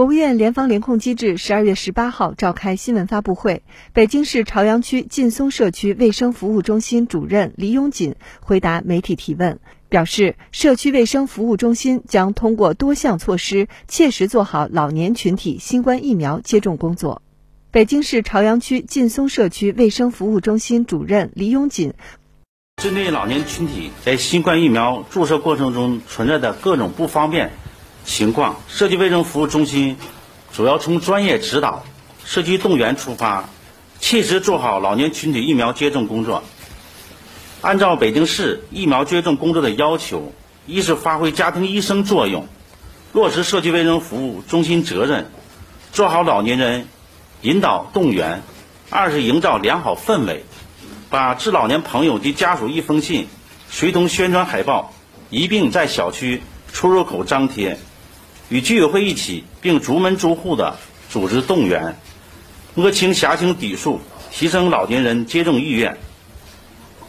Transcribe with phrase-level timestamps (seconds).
[0.00, 3.62] 国务院联防联控机制十二月十八号召开新闻发布会，
[3.92, 9.60] 北京市朝阳区劲松社区卫生服务中心主任李永锦回答媒体提问，
[9.90, 17.20] 表示，社区卫生服务中心将通过多项措施，切实做好老年群体新冠疫苗接种工作。
[17.70, 21.92] 北京市朝阳区劲松社区卫生服务中心主任李永锦，
[22.82, 27.50] 针对老年群体在新冠疫苗注射过程中存在的各种不方便。
[28.10, 29.96] 情况，社区卫生服务中心
[30.52, 31.84] 主要从专业指导、
[32.24, 33.48] 社区动员出发，
[34.00, 36.42] 切实做好老年群体疫苗接种工作。
[37.60, 40.32] 按照北京市疫苗接种工作的要求，
[40.66, 42.48] 一是发挥家庭医生作用，
[43.12, 45.30] 落实社区卫生服务中心责任，
[45.92, 46.88] 做好老年人
[47.42, 48.40] 引导动员；
[48.90, 50.44] 二是营造良好氛围，
[51.10, 53.28] 把致老年朋友及家属一封信，
[53.70, 54.92] 随同宣传海报
[55.30, 56.42] 一并在小区
[56.72, 57.78] 出入口张贴。
[58.50, 60.76] 与居委会一起，并逐门逐户的
[61.08, 61.96] 组织动员，
[62.74, 64.00] 摸清辖情底数，
[64.32, 65.96] 提升老年人接种意愿。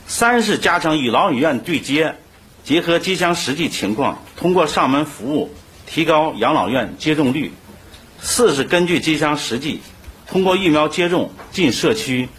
[0.08, 2.16] 三是加强与老养院对接，
[2.64, 5.52] 结合街乡实际情况，通过上门服务
[5.88, 7.52] 提高养老院接种率。
[8.22, 9.80] 四是根据街乡实际，
[10.28, 12.30] 通过疫苗接种进社区，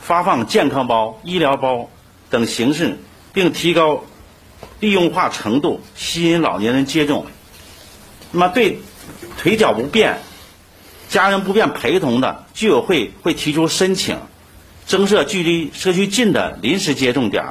[0.00, 1.90] 发放健康包、医疗包
[2.30, 2.98] 等形式，
[3.32, 4.04] 并提高
[4.78, 7.26] 利用化程度，吸引老年人接种。
[8.34, 8.80] 那么，对
[9.38, 10.18] 腿脚不便、
[11.08, 14.18] 家人不便陪同的，居委会会提出申请，
[14.86, 17.44] 增设距离社区近的临时接种点，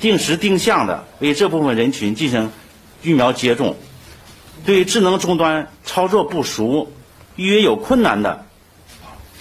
[0.00, 2.50] 定时定向的为这部分人群进行
[3.04, 3.76] 疫苗接种。
[4.64, 6.92] 对智能终端操作不熟、
[7.36, 8.46] 预约有困难的，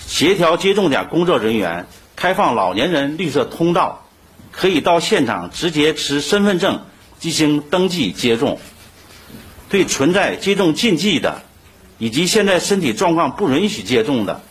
[0.05, 4.05] 协调接种点工作人员开放老年人绿色通道，
[4.51, 6.85] 可以到现场直接持身份证
[7.17, 8.59] 进行登记接种。
[9.69, 11.41] 对存在接种禁忌的，
[11.97, 14.41] 以及现在身体状况不允许接种的，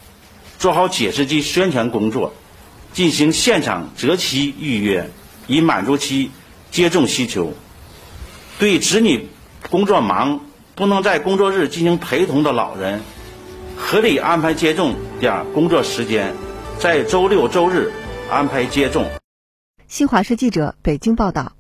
[0.59, 2.33] 做好解释及宣传工作，
[2.93, 5.11] 进行现场择期预约，
[5.47, 6.31] 以满足其
[6.71, 7.53] 接种需求。
[8.59, 9.29] 对子女
[9.71, 10.41] 工作忙
[10.75, 13.01] 不能在工作日进行陪同的老人，
[13.77, 16.35] 合理安排接种点工作时间，
[16.79, 17.93] 在周六周日
[18.31, 19.09] 安排接种。
[19.87, 21.53] 新华社记者北京报道。